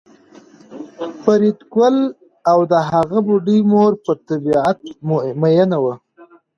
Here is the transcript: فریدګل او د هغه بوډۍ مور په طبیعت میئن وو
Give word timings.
فریدګل 1.21 1.97
او 2.51 2.59
د 2.71 2.73
هغه 2.89 3.19
بوډۍ 3.25 3.59
مور 3.71 3.91
په 4.03 4.11
طبیعت 4.27 4.77
میئن 5.41 5.71
وو 5.81 5.93